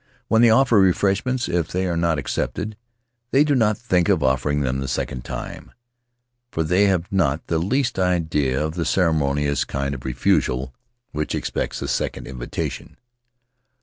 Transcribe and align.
When 0.29 0.41
they 0.41 0.49
offer 0.49 0.79
refreshments, 0.79 1.47
if 1.47 1.67
they 1.67 1.85
are 1.85 1.95
not 1.95 2.17
accepted, 2.17 2.75
they 3.29 3.43
do 3.43 3.53
not 3.53 3.77
think 3.77 4.09
of 4.09 4.23
offering 4.23 4.61
them 4.61 4.79
the 4.79 4.87
second 4.87 5.23
time; 5.23 5.73
for 6.49 6.63
they 6.63 6.85
have 6.85 7.11
not 7.11 7.45
the 7.45 7.59
least 7.59 7.99
idea 7.99 8.65
of 8.65 8.73
that 8.73 8.85
ceremonious 8.85 9.63
kind 9.63 9.93
of 9.93 10.03
refusal 10.03 10.73
which 11.11 11.35
expects 11.35 11.83
a 11.83 11.87
second 11.87 12.25
invitation." 12.25 12.97